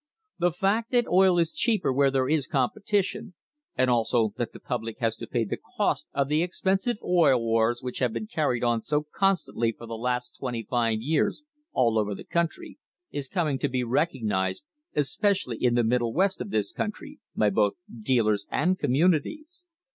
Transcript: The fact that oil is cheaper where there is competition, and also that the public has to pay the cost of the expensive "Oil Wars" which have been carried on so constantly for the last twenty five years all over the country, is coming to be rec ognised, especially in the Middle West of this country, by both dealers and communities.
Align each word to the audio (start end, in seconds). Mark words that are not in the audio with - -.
The 0.39 0.51
fact 0.51 0.89
that 0.93 1.07
oil 1.07 1.37
is 1.37 1.53
cheaper 1.53 1.93
where 1.93 2.09
there 2.09 2.27
is 2.27 2.47
competition, 2.47 3.35
and 3.75 3.87
also 3.87 4.33
that 4.35 4.51
the 4.51 4.59
public 4.59 4.97
has 4.97 5.15
to 5.17 5.27
pay 5.27 5.45
the 5.45 5.59
cost 5.77 6.07
of 6.11 6.27
the 6.27 6.41
expensive 6.41 6.97
"Oil 7.03 7.39
Wars" 7.39 7.83
which 7.83 7.99
have 7.99 8.11
been 8.11 8.25
carried 8.25 8.63
on 8.63 8.81
so 8.81 9.05
constantly 9.13 9.71
for 9.71 9.85
the 9.85 9.93
last 9.93 10.37
twenty 10.39 10.65
five 10.67 11.01
years 11.01 11.43
all 11.71 11.99
over 11.99 12.15
the 12.15 12.23
country, 12.23 12.79
is 13.11 13.27
coming 13.27 13.59
to 13.59 13.69
be 13.69 13.83
rec 13.83 14.13
ognised, 14.13 14.63
especially 14.95 15.57
in 15.63 15.75
the 15.75 15.83
Middle 15.83 16.15
West 16.15 16.41
of 16.41 16.49
this 16.49 16.71
country, 16.71 17.19
by 17.35 17.51
both 17.51 17.73
dealers 17.99 18.47
and 18.49 18.79
communities. 18.79 19.67